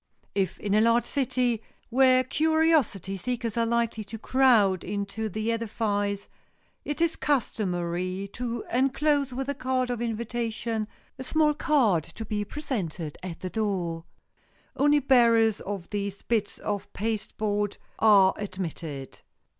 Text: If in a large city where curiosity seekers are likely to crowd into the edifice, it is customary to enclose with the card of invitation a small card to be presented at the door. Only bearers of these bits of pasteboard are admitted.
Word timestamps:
If 0.33 0.59
in 0.59 0.73
a 0.73 0.81
large 0.81 1.05
city 1.05 1.61
where 1.91 2.23
curiosity 2.23 3.15
seekers 3.17 3.55
are 3.55 3.67
likely 3.67 4.03
to 4.05 4.17
crowd 4.17 4.83
into 4.83 5.29
the 5.29 5.51
edifice, 5.51 6.27
it 6.83 7.01
is 7.01 7.15
customary 7.15 8.27
to 8.33 8.63
enclose 8.73 9.31
with 9.31 9.45
the 9.45 9.53
card 9.53 9.91
of 9.91 10.01
invitation 10.01 10.87
a 11.19 11.23
small 11.23 11.53
card 11.53 12.03
to 12.15 12.25
be 12.25 12.43
presented 12.43 13.15
at 13.21 13.41
the 13.41 13.51
door. 13.51 14.05
Only 14.75 14.97
bearers 14.97 15.59
of 15.61 15.87
these 15.91 16.23
bits 16.23 16.57
of 16.57 16.91
pasteboard 16.93 17.77
are 17.99 18.33
admitted. 18.37 19.19